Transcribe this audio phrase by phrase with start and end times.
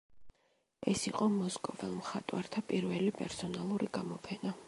[0.91, 4.59] ეს იყო მოსკოველ მხატვართა პირველი პერსონალური გამოფენა.